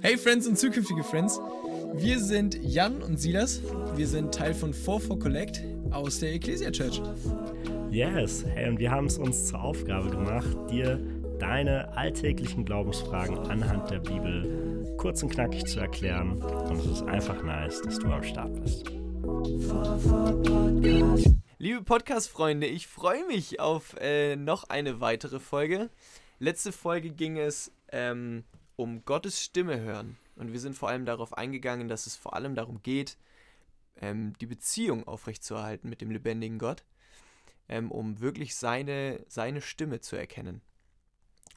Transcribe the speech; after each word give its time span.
Hey 0.00 0.16
Friends 0.16 0.46
und 0.46 0.56
zukünftige 0.56 1.02
Friends, 1.02 1.40
wir 1.94 2.20
sind 2.20 2.56
Jan 2.62 3.02
und 3.02 3.18
Silas. 3.18 3.60
Wir 3.96 4.06
sind 4.06 4.32
Teil 4.32 4.54
von 4.54 4.72
44 4.72 5.18
Collect 5.18 5.64
aus 5.90 6.20
der 6.20 6.34
Ecclesia 6.34 6.70
Church. 6.70 7.02
Yes, 7.90 8.44
hey, 8.46 8.68
und 8.68 8.78
wir 8.78 8.92
haben 8.92 9.06
es 9.06 9.18
uns 9.18 9.48
zur 9.48 9.60
Aufgabe 9.60 10.10
gemacht, 10.10 10.56
dir 10.70 11.00
deine 11.40 11.96
alltäglichen 11.96 12.64
Glaubensfragen 12.64 13.36
anhand 13.38 13.90
der 13.90 13.98
Bibel 13.98 14.94
kurz 14.96 15.20
und 15.24 15.30
knackig 15.30 15.66
zu 15.66 15.80
erklären. 15.80 16.40
Und 16.40 16.78
es 16.78 16.86
ist 16.86 17.02
einfach 17.02 17.42
nice, 17.42 17.82
dass 17.82 17.98
du 17.98 18.06
am 18.06 18.22
Start 18.22 18.62
bist. 18.62 18.92
Liebe 21.58 21.82
Podcast-Freunde, 21.82 22.68
ich 22.68 22.86
freue 22.86 23.26
mich 23.26 23.58
auf 23.58 23.96
äh, 24.00 24.36
noch 24.36 24.68
eine 24.68 25.00
weitere 25.00 25.40
Folge. 25.40 25.90
Letzte 26.40 26.70
Folge 26.70 27.10
ging 27.10 27.36
es 27.36 27.72
ähm, 27.90 28.44
um 28.76 29.04
Gottes 29.04 29.42
Stimme 29.42 29.80
hören. 29.80 30.16
Und 30.36 30.52
wir 30.52 30.60
sind 30.60 30.76
vor 30.76 30.88
allem 30.88 31.04
darauf 31.04 31.36
eingegangen, 31.36 31.88
dass 31.88 32.06
es 32.06 32.14
vor 32.14 32.34
allem 32.34 32.54
darum 32.54 32.80
geht, 32.82 33.18
ähm, 34.00 34.34
die 34.40 34.46
Beziehung 34.46 35.06
aufrechtzuerhalten 35.08 35.90
mit 35.90 36.00
dem 36.00 36.12
lebendigen 36.12 36.60
Gott, 36.60 36.84
ähm, 37.68 37.90
um 37.90 38.20
wirklich 38.20 38.54
seine, 38.54 39.24
seine 39.26 39.60
Stimme 39.60 40.00
zu 40.00 40.14
erkennen. 40.14 40.60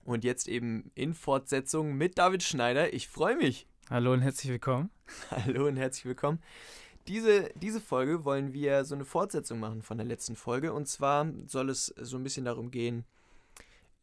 Und 0.04 0.24
jetzt 0.24 0.48
eben 0.48 0.90
in 0.96 1.14
Fortsetzung 1.14 1.94
mit 1.94 2.18
David 2.18 2.42
Schneider. 2.42 2.92
Ich 2.92 3.08
freue 3.08 3.36
mich. 3.36 3.68
Hallo 3.88 4.14
und 4.14 4.22
herzlich 4.22 4.52
willkommen. 4.52 4.90
Hallo 5.30 5.68
und 5.68 5.78
herzlich 5.78 6.06
willkommen. 6.06 6.42
Diese, 7.08 7.52
diese 7.54 7.82
Folge 7.82 8.26
wollen 8.26 8.52
wir 8.52 8.84
so 8.84 8.96
eine 8.96 9.06
Fortsetzung 9.06 9.60
machen 9.60 9.84
von 9.84 10.00
der 10.00 10.08
letzten 10.08 10.36
Folge. 10.36 10.74
Und 10.74 10.88
zwar 10.88 11.32
soll 11.46 11.70
es 11.70 11.94
so 12.00 12.18
ein 12.18 12.24
bisschen 12.24 12.46
darum 12.46 12.72
gehen, 12.72 13.06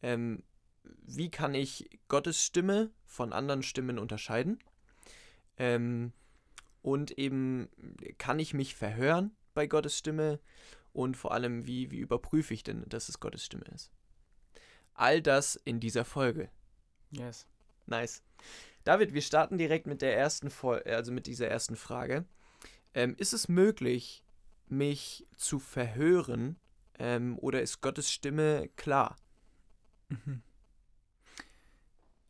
ähm, 0.01 0.41
wie 0.83 1.29
kann 1.29 1.53
ich 1.53 1.89
Gottes 2.07 2.43
Stimme 2.43 2.91
von 3.05 3.33
anderen 3.33 3.63
Stimmen 3.63 3.99
unterscheiden? 3.99 4.59
Ähm, 5.57 6.13
und 6.81 7.11
eben, 7.17 7.69
kann 8.17 8.39
ich 8.39 8.53
mich 8.53 8.75
verhören 8.75 9.35
bei 9.53 9.67
Gottes 9.67 9.97
Stimme? 9.97 10.39
Und 10.93 11.17
vor 11.17 11.33
allem, 11.33 11.65
wie, 11.67 11.91
wie 11.91 11.99
überprüfe 11.99 12.53
ich 12.53 12.63
denn, 12.63 12.83
dass 12.87 13.09
es 13.09 13.19
Gottes 13.19 13.45
Stimme 13.45 13.65
ist? 13.73 13.91
All 14.93 15.21
das 15.21 15.55
in 15.55 15.79
dieser 15.79 16.05
Folge. 16.05 16.49
Yes. 17.11 17.47
Nice. 17.85 18.23
David, 18.83 19.13
wir 19.13 19.21
starten 19.21 19.57
direkt 19.57 19.87
mit 19.87 20.01
der 20.01 20.15
ersten 20.15 20.49
Fol 20.49 20.81
also 20.83 21.11
mit 21.11 21.27
dieser 21.27 21.47
ersten 21.47 21.75
Frage. 21.75 22.25
Ähm, 22.93 23.15
ist 23.17 23.33
es 23.33 23.47
möglich, 23.47 24.23
mich 24.67 25.27
zu 25.37 25.59
verhören 25.59 26.57
ähm, 26.97 27.37
oder 27.39 27.61
ist 27.61 27.81
Gottes 27.81 28.11
Stimme 28.11 28.69
klar? 28.75 29.15
Mhm. 30.09 30.41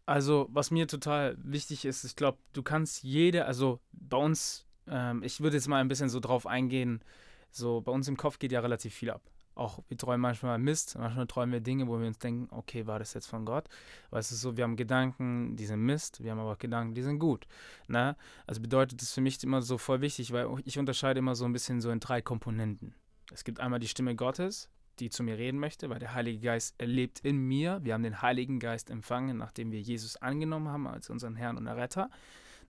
Also, 0.09 0.47
was 0.49 0.71
mir 0.71 0.87
total 0.87 1.37
wichtig 1.37 1.85
ist, 1.85 2.03
ich 2.03 2.15
glaube, 2.15 2.39
du 2.53 2.63
kannst 2.63 3.03
jede, 3.03 3.45
also 3.45 3.79
bei 3.91 4.17
uns, 4.17 4.65
ähm, 4.87 5.21
ich 5.21 5.39
würde 5.39 5.55
jetzt 5.55 5.67
mal 5.67 5.79
ein 5.79 5.87
bisschen 5.87 6.09
so 6.09 6.19
drauf 6.19 6.47
eingehen, 6.47 7.03
so 7.51 7.81
bei 7.81 7.91
uns 7.91 8.07
im 8.07 8.17
Kopf 8.17 8.39
geht 8.39 8.51
ja 8.51 8.59
relativ 8.59 8.91
viel 8.91 9.11
ab. 9.11 9.21
Auch 9.53 9.83
wir 9.87 9.97
träumen 9.97 10.21
manchmal 10.21 10.57
Mist, 10.57 10.97
manchmal 10.97 11.27
träumen 11.27 11.53
wir 11.53 11.59
Dinge, 11.59 11.87
wo 11.87 11.99
wir 11.99 12.07
uns 12.07 12.17
denken, 12.17 12.47
okay, 12.49 12.87
war 12.87 12.97
das 12.97 13.13
jetzt 13.13 13.27
von 13.27 13.45
Gott? 13.45 13.69
Weißt 14.09 14.31
du, 14.31 14.35
so, 14.35 14.57
wir 14.57 14.63
haben 14.63 14.77
Gedanken, 14.77 15.55
die 15.55 15.67
sind 15.67 15.81
Mist, 15.81 16.23
wir 16.23 16.31
haben 16.31 16.39
aber 16.39 16.53
auch 16.53 16.57
Gedanken, 16.57 16.95
die 16.95 17.03
sind 17.03 17.19
gut. 17.19 17.45
Ne? 17.87 18.15
Also 18.47 18.61
bedeutet 18.61 19.03
das 19.03 19.13
für 19.13 19.21
mich 19.21 19.43
immer 19.43 19.61
so 19.61 19.77
voll 19.77 20.01
wichtig, 20.01 20.31
weil 20.31 20.47
ich 20.65 20.79
unterscheide 20.79 21.19
immer 21.19 21.35
so 21.35 21.45
ein 21.45 21.53
bisschen 21.53 21.81
so 21.81 21.91
in 21.91 21.99
drei 21.99 22.23
Komponenten. 22.23 22.95
Es 23.31 23.43
gibt 23.43 23.59
einmal 23.59 23.79
die 23.79 23.87
Stimme 23.87 24.15
Gottes, 24.15 24.69
die 24.99 25.09
zu 25.09 25.23
mir 25.23 25.37
reden 25.37 25.59
möchte, 25.59 25.89
weil 25.89 25.99
der 25.99 26.13
Heilige 26.13 26.39
Geist 26.39 26.75
lebt 26.81 27.19
in 27.19 27.37
mir. 27.37 27.79
Wir 27.83 27.93
haben 27.93 28.03
den 28.03 28.21
Heiligen 28.21 28.59
Geist 28.59 28.89
empfangen, 28.89 29.37
nachdem 29.37 29.71
wir 29.71 29.79
Jesus 29.79 30.17
angenommen 30.17 30.69
haben 30.69 30.87
als 30.87 31.09
unseren 31.09 31.35
Herrn 31.35 31.57
und 31.57 31.67
Retter. 31.67 32.09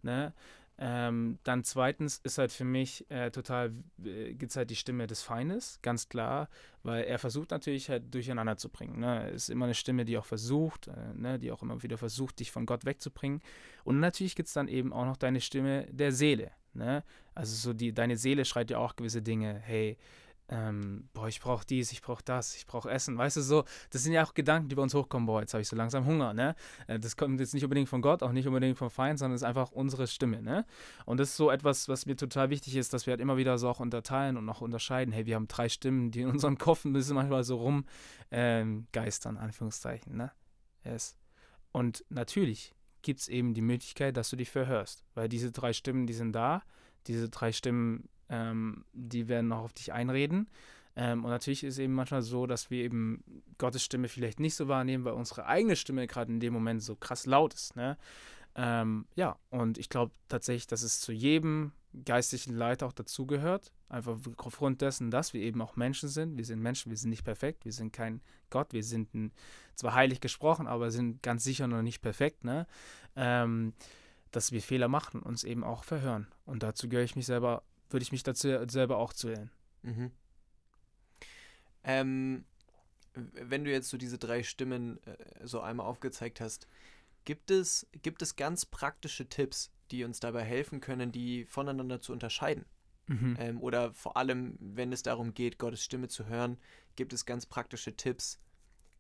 Ne? 0.03 0.33
Ähm, 0.83 1.39
dann 1.45 1.63
zweitens 1.63 2.21
ist 2.25 2.39
halt 2.39 2.53
für 2.53 2.65
mich 2.65 3.05
äh, 3.11 3.31
total, 3.31 3.75
äh, 4.03 4.33
gibt 4.33 4.51
es 4.51 4.57
halt 4.57 4.71
die 4.71 4.77
Stimme 4.77 5.07
des 5.07 5.23
Feindes, 5.23 5.79
ganz 5.83 6.09
klar, 6.09 6.49
weil 6.83 7.05
er 7.05 7.19
versucht 7.19 7.51
natürlich 7.51 7.91
halt 7.91 8.15
durcheinander 8.15 8.57
zu 8.57 8.71
bringen. 8.71 8.99
Ne? 8.99 9.29
Ist 9.29 9.51
immer 9.51 9.67
eine 9.67 9.75
Stimme, 9.75 10.07
die 10.07 10.17
auch 10.17 10.25
versucht, 10.25 10.89
äh, 10.89 11.13
ne? 11.15 11.39
die 11.39 11.53
auch 11.53 11.63
immer 11.63 11.83
wieder 11.83 11.99
versucht, 11.99 12.41
dich 12.41 12.51
von 12.51 12.65
Gott 12.65 12.87
wegzubringen. 12.87 13.43
Und 13.85 14.01
natürlich 14.01 14.35
gibt 14.35 14.47
es 14.47 14.55
dann 14.55 14.69
eben 14.69 14.95
auch 14.95 15.05
noch 15.05 15.19
deine 15.19 15.43
Stimme 15.43 15.87
der 15.91 16.13
Seele. 16.13 16.51
Ne? 16.73 17.05
Also 17.35 17.57
so 17.57 17.75
die, 17.75 17.93
deine 17.93 18.17
Seele 18.17 18.47
schreit 18.47 18.71
ja 18.71 18.79
auch 18.79 18.97
gewisse 18.97 19.21
Dinge, 19.21 19.61
hey, 19.63 19.99
ähm, 20.51 21.09
boah, 21.13 21.29
ich 21.29 21.41
brauche 21.41 21.65
dies, 21.65 21.93
ich 21.93 22.03
brauche 22.03 22.25
das, 22.25 22.57
ich 22.57 22.67
brauche 22.67 22.91
Essen. 22.91 23.17
Weißt 23.17 23.37
du, 23.37 23.41
so, 23.41 23.65
das 23.91 24.03
sind 24.03 24.13
ja 24.13 24.25
auch 24.25 24.35
Gedanken, 24.35 24.69
die 24.69 24.75
bei 24.75 24.83
uns 24.83 24.93
hochkommen, 24.95 25.27
boah, 25.27 25.41
jetzt 25.41 25.55
habe 25.55 25.63
ich 25.63 25.69
so 25.69 25.77
langsam 25.77 26.05
Hunger, 26.07 26.35
ne? 26.35 26.57
Äh, 26.89 26.99
das 26.99 27.17
kommt 27.17 27.39
jetzt 27.39 27.55
nicht 27.55 27.63
unbedingt 27.63 27.89
von 27.89 28.03
Gott, 28.03 28.25
auch 28.25 28.33
nicht 28.33 28.49
unbedingt 28.49 28.77
vom 28.77 28.91
Feind, 28.91 29.21
sondern 29.21 29.37
es 29.37 29.43
ist 29.43 29.47
einfach 29.47 29.71
unsere 29.71 30.09
Stimme, 30.09 30.43
ne? 30.43 30.67
Und 31.07 31.21
das 31.21 31.31
ist 31.31 31.37
so 31.37 31.51
etwas, 31.51 31.89
was 31.89 32.05
mir 32.05 32.17
total 32.17 32.51
wichtig 32.51 32.75
ist, 32.75 32.93
dass 32.93 33.07
wir 33.07 33.13
halt 33.13 33.21
immer 33.21 33.37
wieder 33.37 33.59
so 33.59 33.69
auch 33.69 33.79
unterteilen 33.79 34.37
und 34.37 34.49
auch 34.49 34.61
unterscheiden, 34.61 35.13
hey, 35.13 35.25
wir 35.25 35.37
haben 35.37 35.47
drei 35.47 35.69
Stimmen, 35.69 36.11
die 36.11 36.23
in 36.23 36.29
unserem 36.29 36.59
Kopf 36.59 36.85
ein 36.85 36.93
bisschen 36.93 37.15
manchmal 37.15 37.45
so 37.45 37.57
rumgeistern, 37.59 39.37
ähm, 39.37 39.43
Anführungszeichen, 39.43 40.17
ne? 40.17 40.33
Yes. 40.85 41.17
Und 41.71 42.05
natürlich 42.09 42.75
gibt 43.03 43.21
es 43.21 43.29
eben 43.29 43.55
die 43.55 43.63
Möglichkeit, 43.63 44.17
dass 44.17 44.31
du 44.31 44.37
dich 44.37 44.51
verhörst, 44.51 45.05
weil 45.15 45.29
diese 45.29 45.53
drei 45.53 45.73
Stimmen, 45.73 46.09
die 46.09 46.13
sind 46.13 46.33
da, 46.33 46.63
diese 47.07 47.29
drei 47.29 47.53
Stimmen 47.53 48.09
ähm, 48.31 48.85
die 48.95 49.29
werden 49.29 49.49
noch 49.49 49.65
auf 49.65 49.73
dich 49.75 49.93
einreden. 49.93 50.49
Ähm, 50.97 51.25
und 51.25 51.31
natürlich 51.31 51.65
ist 51.65 51.75
es 51.75 51.79
eben 51.79 51.95
manchmal 51.95 52.23
so, 52.23 52.47
dass 52.47 52.71
wir 52.71 52.83
eben 52.83 53.23
Gottes 53.59 53.85
Stimme 53.85 54.09
vielleicht 54.09 54.41
nicht 54.41 54.55
so 54.55 54.69
wahrnehmen, 54.69 55.05
weil 55.05 55.13
unsere 55.13 55.47
eigene 55.47 55.77
Stimme 55.77 56.07
gerade 56.07 56.33
in 56.33 56.41
dem 56.41 56.53
Moment 56.53 56.83
so 56.83 56.97
krass 56.97 57.27
laut 57.27 57.55
ist. 57.55 57.77
Ne? 57.77 57.97
Ähm, 58.55 59.07
ja, 59.15 59.37
und 59.51 59.79
ich 59.79 59.89
glaube 59.89 60.13
tatsächlich, 60.29 60.67
dass 60.67 60.83
es 60.83 61.01
zu 61.01 61.13
jedem 61.13 61.73
geistlichen 62.05 62.55
Leiter 62.55 62.87
auch 62.87 62.93
dazugehört. 62.93 63.73
Einfach 63.89 64.17
aufgrund 64.37 64.81
dessen, 64.81 65.11
dass 65.11 65.35
wir 65.35 65.41
eben 65.41 65.61
auch 65.61 65.77
Menschen 65.77 66.09
sind. 66.09 66.37
Wir 66.37 66.45
sind 66.45 66.61
Menschen, 66.61 66.91
wir 66.91 66.97
sind 66.97 67.11
nicht 67.11 67.25
perfekt, 67.25 67.65
wir 67.65 67.73
sind 67.73 67.93
kein 67.93 68.21
Gott, 68.49 68.73
wir 68.73 68.85
sind 68.85 69.13
ein, 69.15 69.33
zwar 69.75 69.95
heilig 69.95 70.21
gesprochen, 70.21 70.67
aber 70.67 70.91
sind 70.91 71.23
ganz 71.23 71.43
sicher 71.43 71.67
noch 71.67 71.83
nicht 71.83 72.01
perfekt. 72.01 72.45
Ne? 72.45 72.67
Ähm, 73.17 73.75
dass 74.31 74.53
wir 74.53 74.63
Fehler 74.63 74.89
machen, 74.89 75.23
uns 75.23 75.43
eben 75.43 75.65
auch 75.65 75.83
verhören. 75.83 76.29
Und 76.45 76.63
dazu 76.63 76.89
gehöre 76.89 77.05
ich 77.05 77.17
mich 77.17 77.27
selber 77.27 77.65
würde 77.91 78.03
ich 78.03 78.13
mich 78.13 78.23
dazu 78.23 78.49
selber 78.69 78.99
auch 78.99 79.13
zählen. 79.13 79.51
Mhm. 79.83 80.11
Ähm, 81.83 82.45
wenn 83.15 83.65
du 83.65 83.71
jetzt 83.71 83.89
so 83.89 83.97
diese 83.97 84.19
drei 84.19 84.43
Stimmen 84.43 85.03
äh, 85.05 85.47
so 85.47 85.61
einmal 85.61 85.87
aufgezeigt 85.87 86.41
hast, 86.41 86.67
gibt 87.25 87.51
es, 87.51 87.87
gibt 88.03 88.23
es 88.23 88.37
ganz 88.37 88.67
praktische 88.67 89.29
Tipps, 89.29 89.71
die 89.91 90.05
uns 90.05 90.21
dabei 90.21 90.45
helfen 90.45 90.81
können, 90.81 91.13
die 91.13 91.45
voneinander 91.45 92.01
zu 92.01 92.13
unterscheiden? 92.13 92.65
Mhm. 93.07 93.37
Ähm, 93.39 93.61
oder 93.61 93.93
vor 93.93 94.17
allem, 94.17 94.57
wenn 94.61 94.93
es 94.93 95.03
darum 95.03 95.35
geht, 95.35 95.59
Gottes 95.59 95.83
Stimme 95.83 96.09
zu 96.09 96.27
hören, 96.27 96.59
gibt 96.97 97.13
es 97.13 97.27
ganz 97.27 97.47
praktische 97.47 97.97
Tipps, 97.97 98.41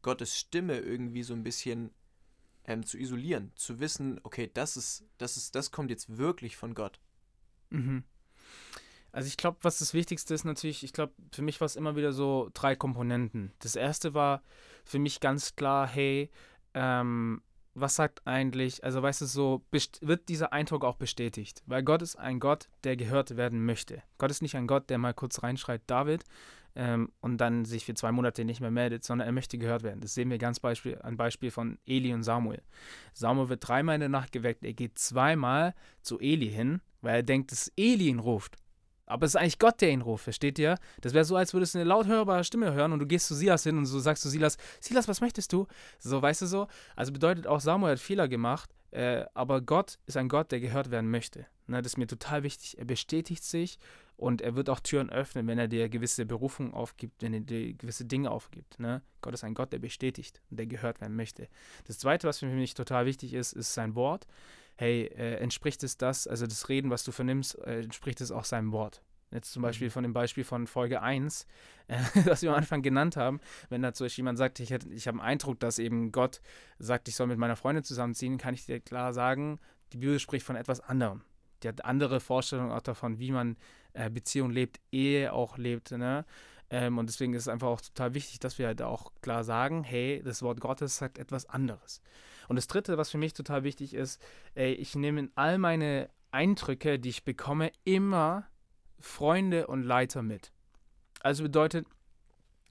Gottes 0.03 0.37
Stimme 0.39 0.79
irgendwie 0.79 1.23
so 1.23 1.35
ein 1.35 1.45
bisschen 1.45 1.91
ähm, 2.65 2.85
zu 2.85 2.99
isolieren, 2.99 3.53
zu 3.55 3.79
wissen, 3.79 4.21
okay, 4.25 4.51
das 4.53 4.77
ist, 4.77 5.05
das 5.19 5.37
ist, 5.37 5.55
das 5.55 5.71
kommt 5.71 5.91
jetzt 5.91 6.17
wirklich 6.17 6.57
von 6.57 6.75
Gott. 6.75 7.01
Mhm. 7.71 8.05
Also 9.13 9.27
ich 9.27 9.37
glaube, 9.37 9.59
was 9.63 9.79
das 9.79 9.95
Wichtigste 9.95 10.35
ist 10.35 10.45
natürlich, 10.45 10.85
ich 10.85 10.93
glaube, 10.93 11.13
für 11.33 11.43
mich 11.43 11.61
war 11.61 11.67
es 11.67 11.77
immer 11.77 11.97
wieder 11.97 12.13
so 12.13 12.51
drei 12.55 12.77
Komponenten. 12.77 13.53
Das 13.59 13.77
erste 13.77 14.15
war 14.15 14.43
für 14.85 14.99
mich 14.99 15.21
ganz 15.21 15.57
klar, 15.57 15.87
hey, 15.87 16.31
ähm, 16.75 17.43
was 17.75 17.97
sagt 17.97 18.27
eigentlich, 18.27 18.83
also 18.85 19.03
weißt 19.03 19.23
du, 19.23 19.27
so 19.27 19.65
wird 20.01 20.29
dieser 20.29 20.53
Eindruck 20.53 20.85
auch 20.85 20.97
bestätigt. 20.97 21.63
Weil 21.67 21.83
Gott 21.83 22.03
ist 22.03 22.17
ein 22.17 22.41
Gott, 22.41 22.69
der 22.85 22.97
gehört 22.97 23.37
werden 23.37 23.65
möchte. 23.65 24.03
Gott 24.19 24.31
ist 24.31 24.43
nicht 24.43 24.57
ein 24.57 24.67
Gott, 24.67 24.91
der 24.91 24.99
mal 24.99 25.15
kurz 25.15 25.43
reinschreit, 25.43 25.83
David, 25.87 26.25
ähm, 26.75 27.11
und 27.21 27.39
dann 27.39 27.65
sich 27.65 27.85
für 27.85 27.95
zwei 27.95 28.13
Monate 28.13 28.45
nicht 28.45 28.61
mehr 28.61 28.71
meldet, 28.71 29.05
sondern 29.05 29.27
er 29.27 29.33
möchte 29.33 29.59
gehört 29.59 29.83
werden. 29.83 30.01
Das 30.01 30.15
sehen 30.15 30.31
wir 30.31 30.39
ganz 30.39 30.61
Beispiel, 30.61 31.01
ein 31.03 31.17
Beispiel 31.17 31.51
von 31.51 31.79
Eli 31.87 32.13
und 32.13 32.23
Samuel. 32.23 32.63
Samuel 33.13 33.49
wird 33.49 33.67
dreimal 33.67 33.97
in 33.97 34.01
der 34.01 34.09
Nacht 34.09 34.33
geweckt, 34.33 34.65
er 34.65 34.73
geht 34.73 34.99
zweimal 34.99 35.75
zu 36.03 36.19
Eli 36.21 36.51
hin, 36.51 36.81
weil 37.01 37.17
er 37.17 37.23
denkt, 37.23 37.53
dass 37.53 37.73
Eli 37.77 38.09
ihn 38.09 38.19
ruft. 38.19 38.57
Aber 39.11 39.27
es 39.27 39.35
ist 39.35 39.41
eigentlich 39.41 39.59
Gott, 39.59 39.81
der 39.81 39.91
ihn 39.91 40.03
ruft, 40.03 40.25
versteht 40.25 40.59
ihr? 40.59 40.77
Das 41.01 41.15
wäre 41.15 41.25
so, 41.25 41.37
als 41.37 41.53
würdest 41.53 41.75
du 41.75 41.79
eine 41.79 41.89
laut 41.89 42.07
hörbare 42.07 42.45
Stimme 42.45 42.73
hören 42.73 42.93
und 42.93 43.01
du 43.01 43.07
gehst 43.07 43.27
zu 43.27 43.35
Silas 43.35 43.65
hin 43.65 43.77
und 43.77 43.87
so 43.87 43.99
sagst 43.99 44.25
du 44.25 44.29
Silas, 44.29 44.57
Silas, 44.81 45.09
was 45.09 45.21
möchtest 45.21 45.53
du? 45.53 45.67
So, 45.99 46.23
weißt 46.23 46.43
du 46.43 46.47
so? 46.47 46.69
Also 46.95 47.13
bedeutet 47.13 47.47
auch, 47.47 47.61
Samuel 47.61 47.93
hat 47.93 48.01
Fehler 48.01 48.29
gemacht, 48.29 48.71
äh, 48.93 49.25
aber 49.35 49.61
Gott 49.63 49.99
ist 50.07 50.17
ein 50.17 50.29
Gott, 50.29 50.53
der 50.53 50.61
gehört 50.61 50.91
werden 50.91 51.11
möchte. 51.11 51.47
Ne, 51.67 51.83
das 51.83 51.93
ist 51.93 51.97
mir 51.99 52.07
total 52.07 52.43
wichtig. 52.43 52.79
Er 52.79 52.85
bestätigt 52.85 53.45
sich 53.45 53.79
und 54.17 54.43
er 54.43 54.55
wird 54.55 54.71
auch 54.71 54.81
Türen 54.81 55.11
öffnen, 55.11 55.47
wenn 55.47 55.59
er 55.59 55.69
dir 55.69 55.89
gewisse 55.89 56.27
Berufung 56.27 56.75
aufgibt, 56.75 57.23
wenn 57.23 57.35
er 57.35 57.41
dir 57.41 57.75
gewisse 57.75 58.05
Dinge 58.05 58.31
aufgibt. 58.31 58.79
Ne? 58.79 59.03
Gott 59.23 59.35
ist 59.35 59.45
ein 59.45 59.55
Gott, 59.55 59.73
der 59.73 59.79
bestätigt 59.79 60.41
und 60.51 60.59
der 60.59 60.67
gehört 60.67 61.01
werden 61.01 61.17
möchte. 61.17 61.49
Das 61.87 61.99
Zweite, 61.99 62.29
was 62.29 62.39
für 62.39 62.47
mich 62.47 62.75
total 62.75 63.07
wichtig 63.07 63.35
ist, 63.35 63.53
ist 63.55 63.75
sein 63.75 63.95
Wort 63.95 64.27
hey, 64.81 65.05
äh, 65.05 65.35
entspricht 65.37 65.83
es 65.85 65.97
das, 65.99 66.27
also 66.27 66.47
das 66.47 66.69
Reden, 66.71 66.91
was 66.91 67.05
du 67.05 67.13
vernimmst, 67.13 67.59
äh, 67.59 67.81
entspricht 67.83 68.21
es 68.23 68.31
auch 68.33 68.45
seinem 68.45 68.73
Wort? 68.73 69.03
Jetzt 69.31 69.53
zum 69.53 69.63
Beispiel 69.63 69.89
Mhm. 69.89 69.93
von 69.93 70.03
dem 70.03 70.13
Beispiel 70.13 70.43
von 70.43 70.67
Folge 70.67 71.03
1, 71.03 71.47
äh, 71.89 71.99
das 72.25 72.43
wir 72.43 72.51
am 72.51 72.57
Anfang 72.57 72.83
genannt 72.83 73.17
haben, 73.17 73.41
wenn 73.69 73.83
da 73.83 73.93
zum 73.93 74.07
Beispiel 74.07 74.23
jemand 74.23 74.39
sagt, 74.39 74.59
ich, 74.59 74.71
hätte- 74.71 74.89
ich 74.93 75.07
habe 75.07 75.19
einen 75.21 75.29
Eindruck, 75.29 75.61
dass 75.61 75.79
eben 75.79 76.13
Gott 76.13 76.41
sagt, 76.79 77.09
ich 77.09 77.15
soll 77.15 77.27
mit 77.27 77.39
meiner 77.39 77.57
Freundin 77.57 77.85
zusammenziehen, 77.85 78.39
kann 78.39 78.55
ich 78.55 78.65
dir 78.67 78.81
klar 78.81 79.13
sagen, 79.13 79.61
die 79.93 79.99
Bibel 79.99 80.19
spricht 80.19 80.47
von 80.47 80.57
etwas 80.57 80.81
anderem. 80.81 81.23
Die 81.63 81.69
hat 81.69 81.85
andere 81.85 82.21
Vorstellungen 82.21 82.73
auch 82.73 82.81
davon, 82.81 83.19
wie 83.19 83.33
man 83.33 83.57
äh, 83.93 84.09
Beziehung 84.09 84.51
lebt, 84.51 84.81
Ehe 84.91 85.33
auch 85.33 85.59
lebt. 85.59 85.91
Ne? 85.91 86.25
Ähm, 86.71 86.97
und 86.97 87.07
deswegen 87.09 87.35
ist 87.35 87.43
es 87.43 87.49
einfach 87.49 87.69
auch 87.69 87.83
total 87.83 88.15
wichtig, 88.15 88.39
dass 88.41 88.59
wir 88.59 88.67
halt 88.67 88.81
auch 88.83 89.13
klar 89.21 89.45
sagen, 89.45 89.85
hey, 89.85 90.23
das 90.25 90.41
Wort 90.43 90.59
Gottes 90.61 90.97
sagt 90.97 91.19
etwas 91.19 91.45
anderes. 91.47 92.01
Und 92.49 92.57
das 92.57 92.67
Dritte, 92.67 92.99
was 92.99 93.11
für 93.11 93.19
mich 93.19 93.35
total 93.35 93.65
wichtig 93.65 93.95
ist, 93.95 94.21
ey, 94.55 94.73
ich 94.73 94.95
nehme 94.95 95.21
in 95.21 95.31
all 95.35 95.59
meine 95.59 96.11
Eindrücke, 96.31 96.99
die 96.99 97.09
ich 97.09 97.25
bekomme, 97.25 97.73
immer 97.85 98.47
Freunde 98.99 99.67
und 99.67 99.83
Leiter 99.83 100.23
mit. 100.23 100.53
Also 101.21 101.43
bedeutet, 101.43 101.87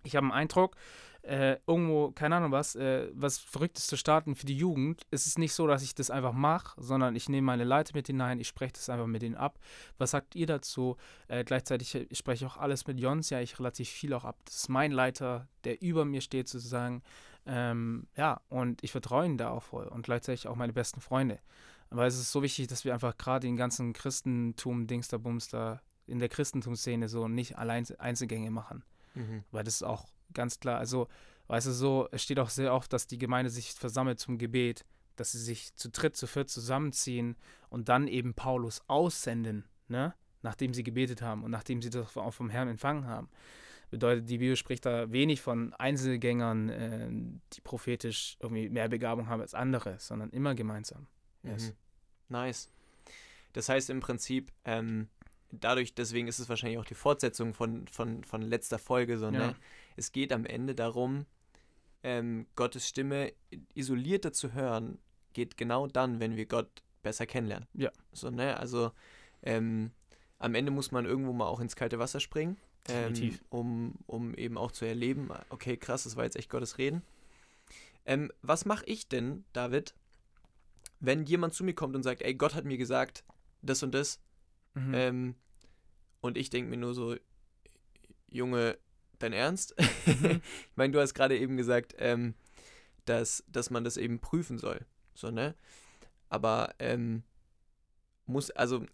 ich 0.04 0.16
habe 0.16 0.25
einen 0.25 0.33
Eindruck, 0.33 0.75
äh, 1.21 1.57
irgendwo, 1.68 2.12
keine 2.12 2.38
Ahnung 2.38 2.51
was, 2.51 2.75
äh, 2.75 3.10
was 3.13 3.38
Verrücktes 3.38 3.88
zu 3.88 3.98
starten 3.98 4.36
für 4.36 4.45
die 4.45 4.57
Jugend, 4.57 5.01
ist 5.12 5.27
es 5.27 5.38
nicht 5.38 5.54
so, 5.54 5.68
dass 5.68 5.83
ich 5.83 5.94
das 5.94 6.10
einfach 6.10 6.33
mache, 6.33 6.81
sondern 6.81 7.16
ich 7.16 7.27
nehme 7.27 7.45
meine 7.45 7.66
Leiter 7.66 7.92
mit 7.94 8.07
hinein, 8.07 8.39
ich 8.39 8.48
spreche 8.48 8.74
das 8.74 8.89
einfach 8.89 9.06
mit 9.06 9.21
denen 9.21 9.36
ab. 9.36 9.60
Was 9.98 10.12
sagt 10.12 10.36
ihr 10.36 10.48
dazu? 10.48 10.98
Äh, 11.27 11.44
gleichzeitig 11.44 11.94
äh, 11.94 12.07
spreche 12.13 12.45
ich 12.45 12.51
auch 12.51 12.57
alles 12.57 12.88
mit 12.88 13.00
Jons, 13.00 13.30
ja, 13.30 13.42
ich 13.42 13.60
relativ 13.60 13.89
viel 13.89 14.13
auch 14.13 14.24
ab. 14.24 14.38
Das 14.45 14.56
ist 14.56 14.69
mein 14.69 14.92
Leiter, 14.92 15.48
der 15.66 15.81
über 15.81 16.06
mir 16.06 16.21
steht 16.21 16.48
sozusagen. 16.48 17.04
Ähm, 17.51 18.06
ja, 18.16 18.42
und 18.50 18.84
ich 18.84 18.92
vertraue 18.92 19.25
ihm 19.25 19.38
da 19.38 19.50
auch 19.50 19.63
voll 19.63 19.88
und 19.88 20.04
gleichzeitig 20.04 20.48
auch 20.48 20.56
meine 20.56 20.72
besten 20.72 21.01
Freunde. 21.01 21.40
Weil 21.90 22.07
es 22.07 22.19
ist 22.19 22.31
so 22.31 22.44
wichtig, 22.44 22.68
dass 22.68 22.86
wir 22.86 22.94
einfach 22.94 23.18
gerade 23.18 23.48
den 23.48 23.57
ganzen 23.57 23.92
Christentum, 23.94 24.86
Dings 24.86 25.07
da, 25.07 25.18
Bums 25.18 25.48
da, 25.48 25.81
in 26.06 26.19
der 26.19 26.30
Christentumsszene 26.30 27.10
so 27.10 27.28
nicht 27.28 27.57
allein 27.57 27.88
Einzelgänge 27.98 28.51
machen. 28.51 28.84
Mhm. 29.16 29.44
Weil 29.50 29.63
das 29.63 29.75
ist 29.75 29.84
auch 29.84 30.06
ganz 30.36 30.60
klar, 30.60 30.78
also, 30.78 31.07
weißt 31.48 31.66
du, 31.66 31.72
so, 31.72 32.07
es 32.12 32.22
steht 32.22 32.40
auch 32.40 32.50
sehr 32.50 32.72
oft, 32.72 32.94
dass 32.94 33.07
die 33.07 33.18
Gemeinde 33.18 33.50
sich 33.50 33.72
versammelt 33.72 34.19
zum 34.19 34.38
Gebet, 34.38 34.86
dass 35.16 35.31
sie 35.31 35.40
sich 35.40 35.75
zu 35.75 35.90
dritt, 35.90 36.16
zu 36.16 36.28
viert 36.28 36.50
zusammenziehen 36.50 37.36
und 37.69 37.90
dann 37.90 38.07
eben 38.07 38.36
Paulus 38.36 38.84
aussenden, 38.88 39.66
ne? 39.88 40.13
Nachdem 40.44 40.74
sie 40.75 40.84
gebetet 40.84 41.24
haben 41.24 41.44
und 41.44 41.50
nachdem 41.50 41.81
sie 41.81 41.90
das 41.90 42.16
auch 42.16 42.34
vom 42.34 42.50
Herrn 42.50 42.69
empfangen 42.69 43.07
haben. 43.07 43.28
Bedeutet, 43.90 44.30
die 44.30 44.38
Bibel 44.38 44.56
spricht 44.56 44.86
da 44.86 45.12
wenig 45.12 45.42
von 45.42 45.74
Einzelgängern, 45.74 46.70
äh, 46.70 47.10
die 47.54 47.62
prophetisch 47.62 48.38
irgendwie 48.40 48.70
mehr 48.70 48.88
Begabung 48.88 49.28
haben 49.28 49.42
als 49.42 49.54
andere, 49.54 49.96
sondern 50.00 50.30
immer 50.30 50.54
gemeinsam. 50.56 51.08
Yes. 51.44 51.70
Mhm. 51.70 51.74
Nice. 52.30 52.70
Das 53.54 53.68
heißt 53.70 53.90
im 53.90 54.00
Prinzip, 54.00 54.52
ähm, 54.66 55.08
dadurch, 55.52 55.96
deswegen 55.96 56.28
ist 56.28 56.40
es 56.40 56.50
wahrscheinlich 56.50 56.78
auch 56.78 56.86
die 56.86 56.94
Fortsetzung 56.96 57.54
von, 57.54 57.88
von, 57.88 58.24
von 58.24 58.42
letzter 58.42 58.80
Folge, 58.80 59.18
so, 59.18 59.30
Ja. 59.30 59.56
Es 59.96 60.12
geht 60.12 60.32
am 60.32 60.46
Ende 60.46 60.76
darum, 60.76 61.26
ähm, 62.04 62.48
Gottes 62.56 62.88
Stimme 62.88 63.34
isolierter 63.74 64.32
zu 64.32 64.54
hören, 64.54 65.00
geht 65.34 65.58
genau 65.58 65.88
dann, 65.88 66.20
wenn 66.20 66.38
wir 66.38 66.46
Gott 66.46 66.84
besser 67.02 67.26
kennenlernen. 67.26 67.68
Ja. 67.74 67.92
So, 68.12 68.30
ne? 68.30 68.58
Also 68.58 68.92
ähm, 69.42 69.92
am 70.38 70.56
Ende 70.56 70.72
muss 70.72 70.92
man 70.92 71.06
irgendwo 71.06 71.34
mal 71.34 71.48
auch 71.48 71.60
ins 71.60 71.76
kalte 71.76 72.00
Wasser 72.00 72.20
springen, 72.20 72.58
ähm, 72.90 73.40
um, 73.50 73.94
um 74.08 74.34
eben 74.36 74.58
auch 74.58 74.72
zu 74.72 74.86
erleben, 74.86 75.30
okay, 75.50 75.78
krass, 75.78 76.04
das 76.04 76.16
war 76.16 76.24
jetzt 76.24 76.36
echt 76.36 76.50
Gottes 76.50 76.78
Reden. 76.78 77.04
Ähm, 78.06 78.32
was 78.42 78.66
mache 78.66 78.86
ich 78.86 79.08
denn, 79.08 79.44
David, 79.54 79.94
wenn 81.00 81.26
jemand 81.26 81.54
zu 81.54 81.64
mir 81.64 81.74
kommt 81.74 81.96
und 81.96 82.04
sagt, 82.04 82.22
ey, 82.22 82.34
Gott 82.34 82.56
hat 82.56 82.66
mir 82.66 82.78
gesagt, 82.78 83.24
das 83.62 83.84
und 83.84 83.94
das, 83.94 84.20
Mhm. 84.76 84.94
ähm, 84.94 85.36
und 86.22 86.38
ich 86.38 86.50
denke 86.50 86.70
mir 86.70 86.78
nur 86.78 86.94
so, 86.94 87.16
Junge, 88.30 88.78
dein 89.20 89.34
Ernst? 89.34 89.76
Mhm. 90.06 90.42
ich 90.70 90.78
meine, 90.78 90.94
du 90.94 91.00
hast 91.00 91.14
gerade 91.14 91.38
eben 91.38 91.58
gesagt, 91.58 91.96
ähm, 91.98 92.34
dass, 93.06 93.44
dass 93.48 93.70
man 93.70 93.84
das 93.84 93.98
eben 93.98 94.20
prüfen 94.20 94.58
soll. 94.58 94.86
So, 95.16 95.32
ne? 95.32 95.56
Aber 96.30 96.76
ähm, 96.80 97.24
muss, 98.26 98.52
also 98.52 98.86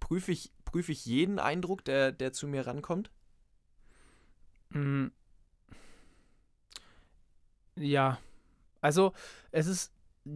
prüfe 0.00 0.32
ich, 0.32 0.52
prüfe 0.64 0.92
ich 0.92 1.04
jeden 1.04 1.38
Eindruck, 1.38 1.84
der, 1.84 2.12
der 2.12 2.32
zu 2.32 2.48
mir 2.48 2.66
rankommt? 2.66 3.10
Mm. 4.70 5.06
Ja, 7.76 8.18
also 8.80 9.12
es 9.50 9.66
ist 9.66 9.92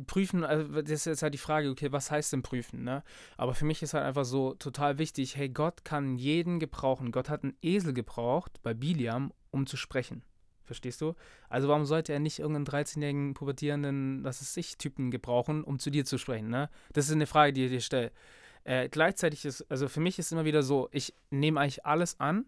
prüfen, 0.07 0.45
also 0.45 0.81
das 0.83 0.91
ist 0.91 1.05
jetzt 1.05 1.23
halt 1.23 1.35
die 1.35 1.39
Frage, 1.39 1.69
okay, 1.69 1.93
was 1.93 2.11
heißt 2.11 2.33
denn 2.33 2.43
prüfen, 2.43 2.85
ne? 2.85 3.03
Aber 3.37 3.55
für 3.55 3.65
mich 3.65 3.83
ist 3.83 3.95
halt 3.95 4.05
einfach 4.05 4.25
so 4.25 4.55
total 4.55 4.99
wichtig, 4.99 5.37
hey, 5.37 5.49
Gott 5.49 5.85
kann 5.85 6.17
jeden 6.17 6.61
gebrauchen. 6.61 7.13
Gott 7.13 7.29
hat 7.29 7.43
einen 7.43 7.57
Esel 7.63 7.93
gebraucht 7.93 8.61
bei 8.63 8.75
Biliam, 8.75 9.33
um 9.51 9.67
zu 9.67 9.77
sprechen. 9.77 10.23
Verstehst 10.65 11.01
du? 11.01 11.15
Also 11.49 11.69
warum 11.69 11.85
sollte 11.85 12.13
er 12.13 12.21
nicht 12.21 12.39
irgendeinen 12.39 12.85
13-jährigen 12.85 13.35
pubertierenden, 13.35 14.25
was 14.25 14.41
ist 14.41 14.57
ich, 14.57 14.79
Typen 14.79 15.11
gebrauchen, 15.11 15.65
um 15.65 15.79
zu 15.79 15.91
dir 15.91 16.05
zu 16.05 16.19
sprechen, 16.19 16.49
ne? 16.49 16.71
Das 16.93 17.07
ist 17.07 17.13
eine 17.13 17.27
Frage, 17.27 17.53
die 17.53 17.65
ich 17.67 17.71
dir 17.71 17.81
stelle. 17.81 18.13
Äh, 18.65 18.89
gleichzeitig 18.89 19.45
ist, 19.45 19.71
also 19.71 19.89
für 19.89 20.01
mich 20.01 20.19
ist 20.19 20.33
immer 20.33 20.45
wieder 20.45 20.63
so, 20.63 20.89
ich 20.93 21.15
nehme 21.31 21.61
eigentlich 21.61 21.85
alles 21.85 22.21
an, 22.21 22.47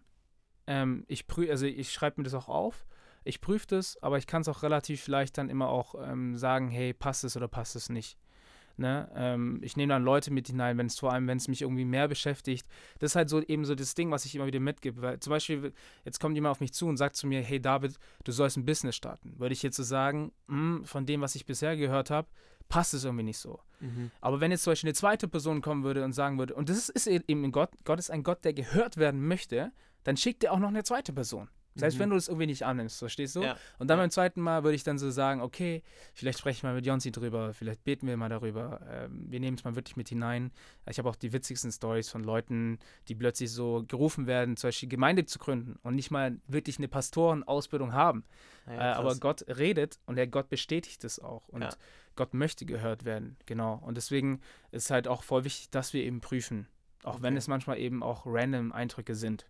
ähm, 0.67 1.05
ich 1.07 1.27
prüfe, 1.27 1.51
also 1.51 1.65
ich 1.65 1.91
schreibe 1.91 2.21
mir 2.21 2.23
das 2.25 2.33
auch 2.33 2.49
auf, 2.49 2.85
ich 3.23 3.41
prüfe 3.41 3.67
das, 3.67 4.01
aber 4.03 4.17
ich 4.17 4.27
kann 4.27 4.41
es 4.41 4.47
auch 4.47 4.63
relativ 4.63 5.07
leicht 5.07 5.37
dann 5.37 5.49
immer 5.49 5.69
auch 5.69 5.95
ähm, 5.99 6.37
sagen, 6.37 6.69
hey, 6.69 6.93
passt 6.93 7.23
es 7.23 7.35
oder 7.35 7.47
passt 7.47 7.75
es 7.75 7.89
nicht. 7.89 8.17
Ne? 8.77 9.09
Ähm, 9.15 9.59
ich 9.63 9.77
nehme 9.77 9.93
dann 9.93 10.03
Leute 10.03 10.31
mit 10.31 10.47
hinein, 10.47 10.77
wenn 10.77 10.87
es 10.87 10.99
vor 10.99 11.13
allem, 11.13 11.27
wenn 11.27 11.37
es 11.37 11.47
mich 11.47 11.61
irgendwie 11.61 11.85
mehr 11.85 12.07
beschäftigt. 12.07 12.67
Das 12.99 13.11
ist 13.11 13.15
halt 13.15 13.29
so 13.29 13.41
eben 13.41 13.63
so 13.65 13.73
das 13.73 13.95
Ding, 13.95 14.11
was 14.11 14.25
ich 14.25 14.35
immer 14.35 14.47
wieder 14.47 14.59
mitgebe. 14.59 15.01
Weil 15.01 15.19
zum 15.21 15.31
Beispiel, 15.31 15.73
jetzt 16.03 16.19
kommt 16.19 16.35
jemand 16.35 16.51
auf 16.51 16.59
mich 16.59 16.73
zu 16.73 16.87
und 16.87 16.97
sagt 16.97 17.15
zu 17.15 17.25
mir, 17.25 17.41
hey 17.41 17.61
David, 17.61 17.97
du 18.25 18.31
sollst 18.31 18.57
ein 18.57 18.65
Business 18.65 18.95
starten. 18.95 19.39
Würde 19.39 19.53
ich 19.53 19.63
jetzt 19.63 19.77
so 19.77 19.83
sagen, 19.83 20.33
"Hm, 20.49 20.83
von 20.83 21.05
dem, 21.05 21.21
was 21.21 21.35
ich 21.35 21.45
bisher 21.45 21.77
gehört 21.77 22.09
habe, 22.09 22.27
passt 22.67 22.93
es 22.93 23.05
irgendwie 23.05 23.23
nicht 23.23 23.37
so. 23.37 23.59
Aber 24.21 24.39
wenn 24.41 24.51
jetzt 24.51 24.63
zum 24.63 24.71
Beispiel 24.71 24.89
eine 24.89 24.95
zweite 24.95 25.27
Person 25.27 25.61
kommen 25.61 25.83
würde 25.83 26.03
und 26.03 26.13
sagen 26.13 26.37
würde, 26.37 26.55
und 26.55 26.67
das 26.69 26.89
ist 26.89 27.07
eben 27.07 27.43
in 27.43 27.51
Gott, 27.51 27.69
Gott 27.83 27.99
ist 27.99 28.09
ein 28.11 28.23
Gott, 28.23 28.43
der 28.43 28.53
gehört 28.53 28.97
werden 28.97 29.25
möchte, 29.25 29.71
dann 30.05 30.15
schickt 30.15 30.45
er 30.45 30.53
auch 30.53 30.59
noch 30.59 30.69
eine 30.69 30.83
zweite 30.83 31.11
Person. 31.11 31.49
Selbst 31.77 31.95
Mhm. 31.97 31.99
wenn 32.03 32.09
du 32.11 32.15
das 32.15 32.29
irgendwie 32.29 32.47
nicht 32.47 32.63
annimmst, 32.63 32.99
verstehst 32.99 33.35
du? 33.35 33.41
Ja. 33.41 33.57
Und 33.79 33.89
dann 33.89 33.97
Ja. 33.97 34.03
beim 34.05 34.09
zweiten 34.09 34.39
Mal 34.39 34.63
würde 34.63 34.75
ich 34.75 34.83
dann 34.85 34.97
so 34.97 35.11
sagen, 35.11 35.41
okay, 35.41 35.83
vielleicht 36.13 36.39
spreche 36.39 36.59
ich 36.59 36.63
mal 36.63 36.73
mit 36.73 36.85
Jonsi 36.85 37.11
drüber, 37.11 37.53
vielleicht 37.53 37.83
beten 37.83 38.07
wir 38.07 38.15
mal 38.15 38.29
darüber, 38.29 38.79
ähm, 38.89 39.25
wir 39.29 39.41
nehmen 39.41 39.57
es 39.57 39.65
mal 39.65 39.75
wirklich 39.75 39.97
mit 39.97 40.07
hinein. 40.07 40.51
Ich 40.89 40.97
habe 40.99 41.09
auch 41.09 41.17
die 41.17 41.33
witzigsten 41.33 41.73
Stories 41.73 42.09
von 42.09 42.23
Leuten, 42.23 42.79
die 43.09 43.15
plötzlich 43.15 43.51
so 43.51 43.83
gerufen 43.89 44.25
werden, 44.25 44.55
zum 44.55 44.69
Beispiel 44.69 44.87
Gemeinde 44.87 45.25
zu 45.25 45.37
gründen 45.37 45.77
und 45.83 45.95
nicht 45.95 46.11
mal 46.11 46.37
wirklich 46.47 46.77
eine 46.77 46.87
Pastorenausbildung 46.87 47.91
haben. 47.91 48.23
Ja, 48.67 48.73
äh, 48.73 48.93
aber. 48.93 49.13
Gott 49.17 49.43
redet 49.49 49.99
und 50.05 50.15
der 50.15 50.27
Gott 50.27 50.47
bestätigt 50.47 51.03
es 51.03 51.19
auch. 51.19 51.49
Und. 51.49 51.77
Gott 52.17 52.33
möchte 52.33 52.65
gehört 52.65 53.03
werden, 53.03 53.35
genau. 53.45 53.81
Und 53.85 53.97
deswegen 53.97 54.39
ist 54.71 54.89
halt 54.89 55.09
auch 55.09 55.21
voll 55.23 55.43
wichtig, 55.43 55.69
dass 55.71 55.91
wir 55.91 56.01
eben 56.01 56.21
prüfen. 56.21 56.65
Auch 57.03 57.21
wenn 57.21 57.33
Okay. 57.33 57.39
es 57.39 57.49
manchmal 57.49 57.77
eben 57.79 58.01
auch 58.03 58.21
random 58.25 58.71
Eindrücke 58.71 59.15
sind. 59.15 59.45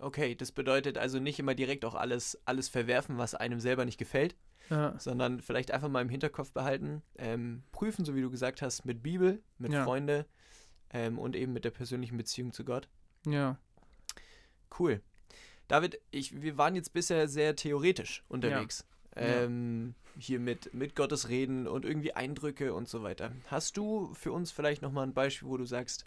Okay, 0.00 0.34
das 0.36 0.52
bedeutet 0.52 0.96
also 0.98 1.18
nicht 1.18 1.38
immer 1.40 1.54
direkt 1.54 1.84
auch 1.84 1.94
alles, 1.96 2.38
alles 2.44 2.68
verwerfen, 2.68 3.18
was 3.18 3.34
einem 3.34 3.58
selber 3.58 3.84
nicht 3.84 3.98
gefällt, 3.98 4.36
Ja. 4.70 4.96
sondern 4.98 5.40
vielleicht 5.40 5.72
einfach 5.72 5.88
mal 5.88 6.02
im 6.02 6.08
Hinterkopf 6.08 6.52
behalten, 6.52 7.02
ähm, 7.16 7.64
prüfen, 7.72 8.04
so 8.04 8.14
wie 8.14 8.22
du 8.22 8.30
gesagt 8.30 8.62
hast, 8.62 8.84
mit 8.84 9.02
Bibel, 9.02 9.42
mit 9.58 9.72
Ja. 9.72 9.82
Freunde 9.84 10.26
ähm, 10.90 11.18
und 11.18 11.34
eben 11.34 11.52
mit 11.52 11.64
der 11.64 11.72
persönlichen 11.72 12.16
Beziehung 12.16 12.52
zu 12.52 12.64
Gott. 12.64 12.88
Ja. 13.26 13.58
Cool. 14.78 15.00
David, 15.66 16.00
ich, 16.12 16.40
wir 16.40 16.56
waren 16.56 16.76
jetzt 16.76 16.92
bisher 16.92 17.26
sehr 17.26 17.56
theoretisch 17.56 18.22
unterwegs. 18.28 18.86
Ja. 19.16 19.22
Ähm, 19.44 19.94
hier 20.16 20.38
mit, 20.38 20.72
mit 20.72 20.94
Gottes 20.94 21.28
Reden 21.28 21.66
und 21.66 21.84
irgendwie 21.84 22.14
Eindrücke 22.14 22.72
und 22.72 22.88
so 22.88 23.02
weiter. 23.02 23.32
Hast 23.48 23.76
du 23.76 24.14
für 24.14 24.30
uns 24.30 24.52
vielleicht 24.52 24.80
nochmal 24.80 25.04
ein 25.06 25.12
Beispiel, 25.14 25.48
wo 25.48 25.56
du 25.56 25.64
sagst, 25.64 26.04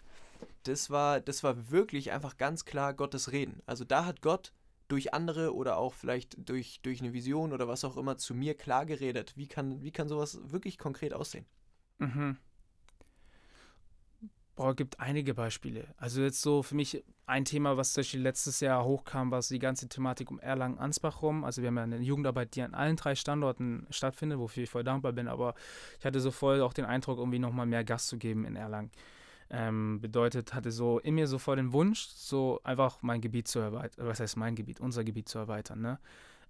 das 0.64 0.90
war, 0.90 1.20
das 1.20 1.42
war 1.42 1.70
wirklich 1.70 2.12
einfach 2.12 2.36
ganz 2.36 2.64
klar 2.64 2.94
Gottes 2.94 3.32
Reden. 3.32 3.62
Also 3.66 3.84
da 3.84 4.04
hat 4.04 4.22
Gott 4.22 4.52
durch 4.88 5.14
andere 5.14 5.54
oder 5.54 5.78
auch 5.78 5.94
vielleicht 5.94 6.36
durch, 6.48 6.80
durch 6.82 7.00
eine 7.00 7.12
Vision 7.12 7.52
oder 7.52 7.66
was 7.66 7.84
auch 7.84 7.96
immer 7.96 8.18
zu 8.18 8.34
mir 8.34 8.54
klar 8.54 8.84
geredet. 8.84 9.32
Wie 9.36 9.48
kann, 9.48 9.82
wie 9.82 9.90
kann 9.90 10.08
sowas 10.08 10.38
wirklich 10.44 10.78
konkret 10.78 11.14
aussehen? 11.14 11.46
Mhm. 11.98 12.36
Boah, 14.54 14.76
gibt 14.76 15.00
einige 15.00 15.32
Beispiele. 15.32 15.86
Also 15.96 16.20
jetzt 16.20 16.42
so 16.42 16.62
für 16.62 16.74
mich 16.74 17.02
ein 17.24 17.46
Thema, 17.46 17.78
was 17.78 17.94
zum 17.94 18.02
Beispiel 18.02 18.20
letztes 18.20 18.60
Jahr 18.60 18.84
hochkam, 18.84 19.30
war 19.30 19.40
so 19.40 19.54
die 19.54 19.58
ganze 19.58 19.88
Thematik 19.88 20.30
um 20.30 20.38
Erlangen-Ansbach 20.38 21.22
rum. 21.22 21.42
Also 21.44 21.62
wir 21.62 21.68
haben 21.68 21.78
ja 21.78 21.84
eine 21.84 21.98
Jugendarbeit, 22.00 22.54
die 22.54 22.60
an 22.60 22.74
allen 22.74 22.96
drei 22.96 23.14
Standorten 23.14 23.86
stattfindet, 23.88 24.38
wofür 24.38 24.64
ich 24.64 24.70
voll 24.70 24.84
dankbar 24.84 25.12
bin. 25.12 25.26
Aber 25.26 25.54
ich 25.98 26.04
hatte 26.04 26.20
so 26.20 26.30
voll 26.30 26.60
auch 26.60 26.74
den 26.74 26.84
Eindruck, 26.84 27.18
irgendwie 27.18 27.38
nochmal 27.38 27.64
mehr 27.64 27.82
Gas 27.82 28.08
zu 28.08 28.18
geben 28.18 28.44
in 28.44 28.56
Erlangen. 28.56 28.90
Ähm, 29.54 30.00
bedeutet, 30.00 30.54
hatte 30.54 30.70
so 30.70 30.98
in 30.98 31.14
mir 31.14 31.26
so 31.26 31.38
voll 31.38 31.56
den 31.56 31.74
Wunsch, 31.74 32.06
so 32.06 32.58
einfach 32.64 33.02
mein 33.02 33.20
Gebiet 33.20 33.48
zu 33.48 33.58
erweitern. 33.58 34.06
Was 34.06 34.18
heißt 34.18 34.38
mein 34.38 34.54
Gebiet? 34.54 34.80
Unser 34.80 35.04
Gebiet 35.04 35.28
zu 35.28 35.38
erweitern, 35.38 35.82
ne? 35.82 35.98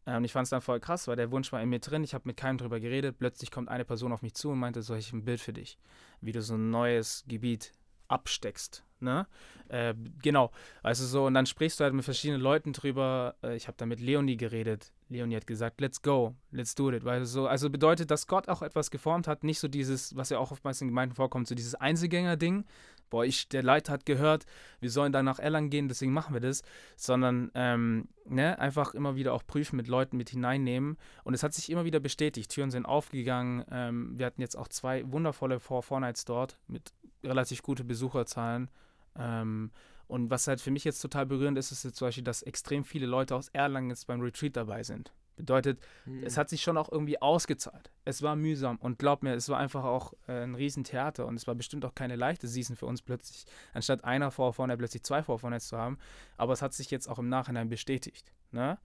Äh, 0.06 0.16
Und 0.16 0.25
ich 0.25 0.32
fand 0.32 0.44
es 0.44 0.50
dann 0.50 0.61
voll 0.61 0.78
krass, 0.78 1.09
weil 1.09 1.16
der 1.16 1.32
Wunsch 1.32 1.50
war 1.52 1.61
in 1.61 1.68
mir 1.68 1.80
drin. 1.80 2.04
Ich 2.04 2.14
habe 2.14 2.28
mit 2.28 2.37
keinem 2.37 2.59
drüber 2.59 2.78
geredet. 2.78 3.18
Plötzlich 3.18 3.50
kommt 3.50 3.68
eine 3.68 3.85
Person 3.85 4.12
auf 4.12 4.23
mich 4.23 4.35
zu 4.35 4.50
und 4.50 4.61
meinte, 4.61 4.82
soll 4.82 4.99
ich 4.99 5.12
ein 5.12 5.25
Bild 5.25 5.40
für 5.40 5.52
dich, 5.52 5.78
wie 6.21 6.32
du 6.32 6.42
so 6.42 6.54
ein 6.54 6.71
neues 6.71 7.25
Gebiet 7.26 7.73
absteckst. 8.06 8.85
Ne? 9.02 9.26
Äh, 9.68 9.94
genau. 10.23 10.50
Also 10.82 11.04
so, 11.06 11.26
und 11.26 11.35
dann 11.35 11.47
sprichst 11.47 11.80
du 11.80 11.85
halt 11.85 11.94
mit 11.94 12.04
verschiedenen 12.04 12.40
Leuten 12.40 12.73
drüber. 12.73 13.35
Äh, 13.42 13.56
ich 13.56 13.68
habe 13.68 13.76
da 13.76 13.87
mit 13.87 14.00
Leonie 14.00 14.37
geredet. 14.37 14.92
Leonie 15.09 15.37
hat 15.37 15.47
gesagt, 15.47 15.80
let's 15.80 16.02
go, 16.02 16.35
let's 16.50 16.75
do 16.75 16.90
it. 16.90 17.04
Weil 17.04 17.25
so, 17.25 17.47
also 17.47 17.71
bedeutet, 17.71 18.11
dass 18.11 18.26
Gott 18.26 18.49
auch 18.49 18.62
etwas 18.62 18.90
geformt 18.90 19.28
hat, 19.28 19.44
nicht 19.44 19.61
so 19.61 19.68
dieses, 19.68 20.16
was 20.16 20.30
ja 20.30 20.38
auch 20.38 20.52
oftmals 20.52 20.80
in 20.80 20.88
Gemeinden 20.88 21.14
vorkommt, 21.14 21.49
so 21.49 21.54
dieses 21.54 21.75
Einzelgänger-Ding. 21.75 22.64
Boah, 23.11 23.26
ich, 23.26 23.49
der 23.49 23.62
Leiter 23.62 23.92
hat 23.92 24.06
gehört, 24.06 24.47
wir 24.80 24.90
sollen 24.90 25.12
da 25.12 25.23
nach 25.23 25.38
Erlangen 25.38 25.68
gehen, 25.68 25.87
deswegen 25.88 26.14
machen 26.14 26.32
wir 26.32 26.40
das. 26.40 26.62
Sondern 26.97 27.50
ähm, 27.54 28.09
ne, 28.26 28.59
einfach 28.59 28.94
immer 28.94 29.16
wieder 29.16 29.35
auch 29.35 29.47
prüfen, 29.47 29.76
mit 29.76 29.87
Leuten 29.87 30.16
mit 30.16 30.30
hineinnehmen. 30.30 30.97
Und 31.23 31.35
es 31.35 31.42
hat 31.42 31.52
sich 31.52 31.68
immer 31.71 31.85
wieder 31.85 32.00
bestätigt. 32.00 32.50
Türen 32.50 32.71
sind 32.71 32.87
aufgegangen. 32.87 33.64
Ähm, 33.71 34.18
wir 34.18 34.26
hatten 34.26 34.40
jetzt 34.40 34.56
auch 34.56 34.68
zwei 34.68 35.04
wundervolle 35.11 35.61
Four 35.61 35.82
Four 35.82 36.00
Nights 36.00 36.25
dort 36.25 36.59
mit 36.68 36.92
relativ 37.23 37.62
gute 37.62 37.85
Besucherzahlen. 37.85 38.71
Ähm, 39.19 39.71
und 40.07 40.31
was 40.31 40.47
halt 40.47 40.61
für 40.61 40.71
mich 40.71 40.85
jetzt 40.85 41.00
total 41.00 41.26
berührend 41.26 41.57
ist, 41.57 41.73
ist 41.73 41.85
jetzt 41.85 41.97
zum 41.97 42.09
Beispiel, 42.09 42.25
dass 42.25 42.42
extrem 42.42 42.85
viele 42.85 43.07
Leute 43.07 43.35
aus 43.35 43.49
Erlangen 43.49 43.90
jetzt 43.90 44.07
beim 44.07 44.21
Retreat 44.21 44.57
dabei 44.57 44.83
sind. 44.83 45.12
Bedeutet, 45.37 45.81
mhm. 46.04 46.23
es 46.23 46.37
hat 46.37 46.50
sich 46.50 46.62
schon 46.62 46.76
auch 46.76 46.92
irgendwie 46.92 47.21
ausgezahlt. 47.21 47.90
Es 48.04 48.21
war 48.21 48.37
mühsam 48.37 48.76
und 48.76 48.99
glaub 48.99 49.23
mir, 49.23 49.35
es 49.35 49.49
war 49.49 49.59
einfach 49.59 49.85
auch 49.85 50.12
äh, 50.28 50.42
ein 50.42 50.54
Riesentheater 50.54 51.26
und 51.26 51.37
es 51.37 51.47
war 51.47 51.54
bestimmt 51.54 51.85
auch 51.87 51.95
keine 51.95 52.16
leichte 52.16 52.47
Season 52.47 52.76
für 52.76 52.87
uns 52.87 53.00
plötzlich, 53.00 53.47
anstatt 53.73 54.04
einer 54.04 54.31
vor 54.31 54.52
vorne 54.52 54.76
plötzlich 54.76 55.02
zwei 55.02 55.23
vor 55.23 55.38
vorne 55.38 55.61
zu 55.61 55.78
haben. 55.78 55.99
Aber 56.37 56.52
es 56.52 56.61
hat 56.61 56.75
sich 56.75 56.90
jetzt 56.90 57.09
auch 57.09 57.19
im 57.19 57.31
Nachhinein 57.31 57.71
bestätigt. 57.71 58.33
Ne? 58.50 58.78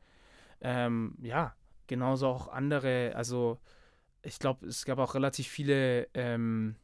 Ähm, 0.61 1.15
ja, 1.21 1.53
genauso 1.87 2.27
auch 2.27 2.47
andere, 2.47 3.13
also 3.15 3.59
ich 4.21 4.39
glaube, 4.39 4.67
es 4.67 4.85
gab 4.85 4.99
auch 4.99 5.15
relativ 5.15 5.47
viele 5.47 6.07
ähm, 6.13 6.75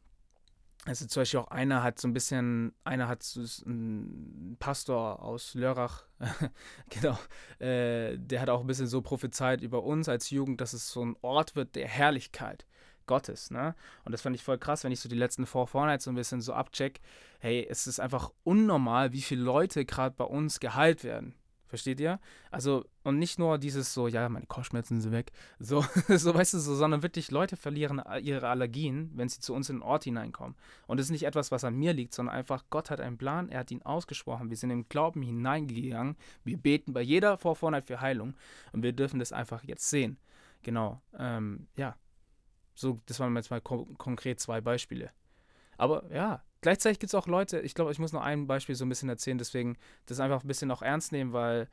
also 0.84 1.06
zum 1.06 1.22
Beispiel 1.22 1.40
auch 1.40 1.48
einer 1.48 1.82
hat 1.82 1.98
so 1.98 2.08
ein 2.08 2.12
bisschen, 2.12 2.74
einer 2.84 3.08
hat 3.08 3.22
so 3.22 3.40
ein 3.66 4.56
Pastor 4.58 5.22
aus 5.22 5.54
Lörrach, 5.54 6.04
genau, 6.90 7.18
äh, 7.58 8.18
der 8.18 8.40
hat 8.40 8.50
auch 8.50 8.60
ein 8.60 8.66
bisschen 8.66 8.86
so 8.86 9.00
prophezeit 9.00 9.62
über 9.62 9.82
uns 9.82 10.08
als 10.08 10.30
Jugend, 10.30 10.60
dass 10.60 10.72
es 10.72 10.90
so 10.90 11.04
ein 11.04 11.16
Ort 11.22 11.56
wird 11.56 11.74
der 11.74 11.88
Herrlichkeit 11.88 12.66
Gottes, 13.06 13.50
ne? 13.50 13.74
Und 14.04 14.12
das 14.12 14.22
fand 14.22 14.36
ich 14.36 14.42
voll 14.42 14.58
krass, 14.58 14.84
wenn 14.84 14.92
ich 14.92 15.00
so 15.00 15.08
die 15.08 15.16
letzten 15.16 15.46
Four 15.46 15.66
Fortnights 15.66 16.04
so 16.04 16.10
ein 16.10 16.16
bisschen 16.16 16.40
so 16.40 16.52
abcheck. 16.52 17.00
Hey, 17.38 17.66
es 17.68 17.86
ist 17.86 18.00
einfach 18.00 18.30
unnormal, 18.44 19.12
wie 19.12 19.22
viele 19.22 19.42
Leute 19.42 19.84
gerade 19.84 20.14
bei 20.16 20.24
uns 20.24 20.60
geheilt 20.60 21.04
werden. 21.04 21.34
Versteht 21.74 21.98
ihr? 21.98 22.20
Also, 22.52 22.84
und 23.02 23.18
nicht 23.18 23.40
nur 23.40 23.58
dieses 23.58 23.94
so, 23.94 24.06
ja, 24.06 24.28
meine 24.28 24.46
Kopfschmerzen 24.46 25.00
sind 25.00 25.10
weg, 25.10 25.32
so, 25.58 25.84
so 26.08 26.32
weißt 26.32 26.54
du, 26.54 26.58
so, 26.60 26.76
sondern 26.76 27.02
wirklich 27.02 27.32
Leute 27.32 27.56
verlieren 27.56 28.00
ihre 28.22 28.46
Allergien, 28.46 29.10
wenn 29.16 29.28
sie 29.28 29.40
zu 29.40 29.52
uns 29.54 29.70
in 29.70 29.78
den 29.78 29.82
Ort 29.82 30.04
hineinkommen. 30.04 30.54
Und 30.86 30.98
das 31.00 31.06
ist 31.06 31.10
nicht 31.10 31.24
etwas, 31.24 31.50
was 31.50 31.64
an 31.64 31.74
mir 31.74 31.92
liegt, 31.92 32.14
sondern 32.14 32.36
einfach, 32.36 32.62
Gott 32.70 32.90
hat 32.90 33.00
einen 33.00 33.18
Plan, 33.18 33.48
er 33.48 33.58
hat 33.58 33.72
ihn 33.72 33.82
ausgesprochen, 33.82 34.50
wir 34.50 34.56
sind 34.56 34.70
im 34.70 34.88
Glauben 34.88 35.20
hineingegangen, 35.20 36.14
wir 36.44 36.58
beten 36.58 36.92
bei 36.92 37.02
jeder 37.02 37.38
Vorvorheit 37.38 37.84
für 37.84 38.00
Heilung 38.00 38.34
und 38.70 38.84
wir 38.84 38.92
dürfen 38.92 39.18
das 39.18 39.32
einfach 39.32 39.64
jetzt 39.64 39.90
sehen. 39.90 40.16
Genau, 40.62 41.02
ähm, 41.18 41.66
ja. 41.76 41.96
So, 42.76 43.00
das 43.06 43.18
waren 43.18 43.34
jetzt 43.34 43.50
mal 43.50 43.60
ko 43.60 43.86
konkret 43.98 44.38
zwei 44.38 44.60
Beispiele. 44.60 45.10
Aber 45.76 46.04
ja, 46.14 46.44
Gleichzeitig 46.64 46.98
gibt 46.98 47.10
es 47.10 47.14
auch 47.14 47.26
Leute, 47.26 47.60
ich 47.60 47.74
glaube, 47.74 47.92
ich 47.92 47.98
muss 47.98 48.14
noch 48.14 48.22
ein 48.22 48.46
Beispiel 48.46 48.74
so 48.74 48.86
ein 48.86 48.88
bisschen 48.88 49.10
erzählen, 49.10 49.36
deswegen 49.36 49.76
das 50.06 50.18
einfach 50.18 50.42
ein 50.42 50.48
bisschen 50.48 50.70
auch 50.70 50.80
ernst 50.80 51.12
nehmen, 51.12 51.34
weil 51.34 51.68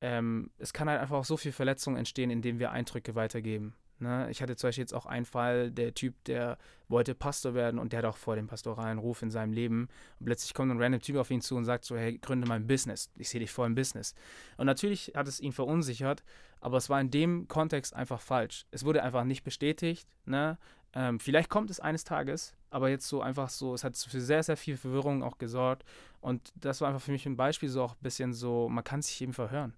ähm, 0.00 0.50
es 0.58 0.72
kann 0.72 0.90
halt 0.90 1.00
einfach 1.00 1.18
auch 1.18 1.24
so 1.24 1.36
viel 1.36 1.52
Verletzung 1.52 1.96
entstehen, 1.96 2.28
indem 2.28 2.58
wir 2.58 2.72
Eindrücke 2.72 3.14
weitergeben. 3.14 3.76
Ne? 4.00 4.28
Ich 4.32 4.42
hatte 4.42 4.56
zum 4.56 4.66
Beispiel 4.66 4.82
jetzt 4.82 4.94
auch 4.94 5.06
einen 5.06 5.26
Fall, 5.26 5.70
der 5.70 5.94
Typ, 5.94 6.24
der 6.24 6.58
wollte 6.88 7.14
Pastor 7.14 7.54
werden 7.54 7.78
und 7.78 7.92
der 7.92 7.98
hat 7.98 8.04
auch 8.04 8.16
vor 8.16 8.34
dem 8.34 8.48
pastoralen 8.48 8.98
Ruf 8.98 9.22
in 9.22 9.30
seinem 9.30 9.52
Leben. 9.52 9.88
Und 10.18 10.26
plötzlich 10.26 10.54
kommt 10.54 10.72
ein 10.72 10.82
random 10.82 11.00
Typ 11.00 11.18
auf 11.18 11.30
ihn 11.30 11.40
zu 11.40 11.54
und 11.54 11.64
sagt 11.64 11.84
so, 11.84 11.96
hey, 11.96 12.18
gründe 12.18 12.48
mal 12.48 12.56
ein 12.56 12.66
Business. 12.66 13.12
Ich 13.16 13.28
sehe 13.28 13.38
dich 13.38 13.52
vor 13.52 13.64
im 13.64 13.76
Business. 13.76 14.12
Und 14.56 14.66
natürlich 14.66 15.12
hat 15.14 15.28
es 15.28 15.38
ihn 15.38 15.52
verunsichert, 15.52 16.24
aber 16.60 16.78
es 16.78 16.90
war 16.90 17.00
in 17.00 17.12
dem 17.12 17.46
Kontext 17.46 17.94
einfach 17.94 18.20
falsch. 18.20 18.66
Es 18.72 18.84
wurde 18.84 19.04
einfach 19.04 19.22
nicht 19.22 19.44
bestätigt. 19.44 20.08
Ne? 20.24 20.58
Ähm, 20.94 21.20
vielleicht 21.20 21.48
kommt 21.48 21.70
es 21.70 21.78
eines 21.78 22.02
Tages, 22.02 22.56
aber 22.72 22.88
jetzt 22.88 23.06
so 23.06 23.20
einfach 23.20 23.50
so, 23.50 23.74
es 23.74 23.84
hat 23.84 23.96
für 23.96 24.20
sehr, 24.20 24.42
sehr 24.42 24.56
viel 24.56 24.76
Verwirrung 24.76 25.22
auch 25.22 25.36
gesorgt. 25.38 25.84
Und 26.20 26.52
das 26.56 26.80
war 26.80 26.88
einfach 26.88 27.02
für 27.02 27.12
mich 27.12 27.26
ein 27.26 27.36
Beispiel, 27.36 27.68
so 27.68 27.82
auch 27.82 27.92
ein 27.92 28.02
bisschen 28.02 28.32
so, 28.32 28.68
man 28.68 28.82
kann 28.82 29.02
sich 29.02 29.20
eben 29.20 29.34
verhören. 29.34 29.74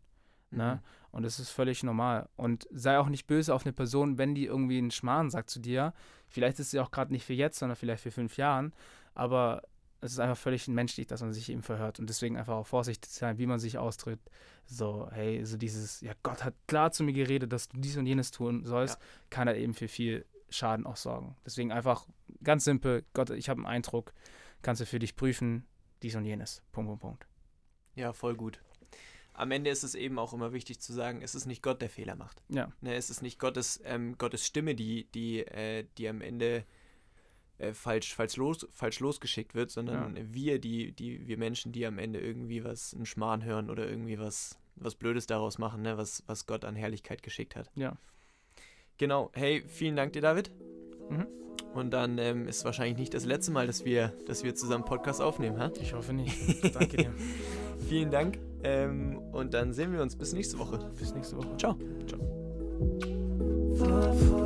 Ne? 0.50 0.80
Mhm. 0.80 1.16
Und 1.16 1.22
das 1.24 1.40
ist 1.40 1.50
völlig 1.50 1.82
normal. 1.82 2.28
Und 2.36 2.68
sei 2.70 2.98
auch 2.98 3.08
nicht 3.08 3.26
böse 3.26 3.52
auf 3.52 3.66
eine 3.66 3.72
Person, 3.72 4.16
wenn 4.16 4.34
die 4.34 4.46
irgendwie 4.46 4.78
einen 4.78 4.92
Schmarrn 4.92 5.28
sagt 5.28 5.50
zu 5.50 5.58
dir. 5.58 5.92
Vielleicht 6.28 6.60
ist 6.60 6.70
sie 6.70 6.78
auch 6.78 6.92
gerade 6.92 7.12
nicht 7.12 7.24
für 7.24 7.34
jetzt, 7.34 7.58
sondern 7.58 7.76
vielleicht 7.76 8.02
für 8.02 8.12
fünf 8.12 8.36
Jahren. 8.36 8.72
Aber 9.14 9.62
es 10.00 10.12
ist 10.12 10.20
einfach 10.20 10.38
völlig 10.38 10.68
menschlich, 10.68 11.08
dass 11.08 11.20
man 11.20 11.32
sich 11.32 11.50
eben 11.50 11.62
verhört. 11.62 11.98
Und 11.98 12.08
deswegen 12.08 12.36
einfach 12.36 12.54
auch 12.54 12.66
vorsichtig 12.66 13.10
sein, 13.10 13.38
wie 13.38 13.46
man 13.46 13.58
sich 13.58 13.76
austritt. 13.78 14.20
So, 14.66 15.08
hey, 15.10 15.44
so 15.44 15.56
dieses, 15.56 16.00
ja, 16.00 16.12
Gott 16.22 16.44
hat 16.44 16.54
klar 16.68 16.92
zu 16.92 17.02
mir 17.02 17.12
geredet, 17.12 17.52
dass 17.52 17.68
du 17.68 17.78
dies 17.78 17.96
und 17.96 18.06
jenes 18.06 18.30
tun 18.30 18.64
sollst, 18.64 19.00
ja. 19.00 19.06
kann 19.30 19.48
er 19.48 19.56
eben 19.56 19.74
für 19.74 19.88
viel 19.88 20.24
Schaden 20.54 20.86
auch 20.86 20.96
sorgen. 20.96 21.36
Deswegen 21.44 21.72
einfach 21.72 22.06
ganz 22.42 22.64
simpel, 22.64 23.04
Gott, 23.12 23.30
ich 23.30 23.48
habe 23.48 23.58
einen 23.58 23.66
Eindruck, 23.66 24.12
kannst 24.62 24.80
du 24.80 24.86
für 24.86 24.98
dich 24.98 25.16
prüfen, 25.16 25.66
dies 26.02 26.14
und 26.16 26.24
jenes. 26.24 26.62
Punkt, 26.72 26.88
Punkt, 26.88 27.02
Punkt. 27.02 27.26
Ja, 27.94 28.12
voll 28.12 28.34
gut. 28.34 28.60
Am 29.32 29.50
Ende 29.50 29.70
ist 29.70 29.82
es 29.82 29.94
eben 29.96 30.18
auch 30.18 30.32
immer 30.32 30.52
wichtig 30.52 30.80
zu 30.80 30.92
sagen, 30.92 31.20
es 31.20 31.34
ist 31.34 31.46
nicht 31.46 31.62
Gott, 31.62 31.82
der 31.82 31.90
Fehler 31.90 32.14
macht. 32.14 32.42
Ja. 32.48 32.72
Ne, 32.80 32.94
es 32.94 33.10
ist 33.10 33.20
nicht 33.20 33.40
Gottes, 33.40 33.80
ähm, 33.84 34.16
Gottes 34.16 34.46
Stimme, 34.46 34.76
die, 34.76 35.10
die, 35.12 35.40
äh, 35.40 35.86
die 35.98 36.08
am 36.08 36.20
Ende 36.20 36.64
äh, 37.58 37.72
falsch, 37.72 38.14
falsch, 38.14 38.36
los, 38.36 38.66
falsch 38.70 39.00
losgeschickt 39.00 39.54
wird, 39.54 39.70
sondern 39.70 40.16
ja. 40.16 40.22
wir, 40.26 40.58
die, 40.60 40.92
die, 40.92 41.26
wir 41.26 41.36
Menschen, 41.36 41.72
die 41.72 41.84
am 41.84 41.98
Ende 41.98 42.20
irgendwie 42.20 42.62
was, 42.62 42.94
einen 42.94 43.06
Schmarrn 43.06 43.44
hören 43.44 43.70
oder 43.70 43.88
irgendwie 43.88 44.18
was, 44.20 44.58
was 44.76 44.94
Blödes 44.94 45.26
daraus 45.26 45.58
machen, 45.58 45.82
ne, 45.82 45.96
was, 45.96 46.22
was 46.26 46.46
Gott 46.46 46.64
an 46.64 46.76
Herrlichkeit 46.76 47.22
geschickt 47.24 47.56
hat. 47.56 47.70
Ja. 47.74 47.96
Genau. 48.98 49.30
Hey, 49.34 49.64
vielen 49.66 49.96
Dank 49.96 50.12
dir, 50.12 50.22
David. 50.22 50.50
Mhm. 51.10 51.26
Und 51.74 51.90
dann 51.90 52.18
ähm, 52.18 52.46
ist 52.46 52.64
wahrscheinlich 52.64 52.98
nicht 52.98 53.14
das 53.14 53.24
letzte 53.24 53.50
Mal, 53.50 53.66
dass 53.66 53.84
wir, 53.84 54.12
dass 54.26 54.44
wir 54.44 54.54
zusammen 54.54 54.84
Podcast 54.84 55.20
aufnehmen, 55.20 55.58
ha? 55.58 55.72
Ich 55.80 55.92
hoffe 55.92 56.12
nicht. 56.12 56.74
Danke 56.74 56.96
dir. 56.96 57.12
vielen 57.88 58.10
Dank. 58.10 58.38
Ähm, 58.62 59.18
und 59.32 59.54
dann 59.54 59.72
sehen 59.72 59.92
wir 59.92 60.00
uns 60.00 60.16
bis 60.16 60.32
nächste 60.32 60.58
Woche. 60.58 60.78
Bis 60.98 61.12
nächste 61.14 61.36
Woche. 61.36 61.56
Ciao. 61.56 61.76
Ciao. 63.76 64.43